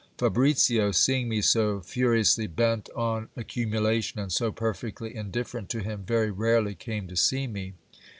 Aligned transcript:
Fabricio 0.17 0.91
seeing 0.91 1.29
me 1.29 1.41
so 1.43 1.79
furiously 1.79 2.47
bent 2.47 2.89
on 2.95 3.29
accumula 3.37 4.03
and 4.19 4.31
so 4.31 4.51
perfectly 4.51 5.15
indifferent 5.15 5.69
to 5.69 5.81
him, 5.83 6.03
very 6.07 6.31
rarely 6.31 6.73
came 6.73 7.07
to 7.07 7.15
see 7.15 7.45
me. 7.45 7.73